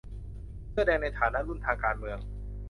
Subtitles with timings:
[0.71, 2.17] เสื้อแดงในฐานะรุ่นทางการเมือง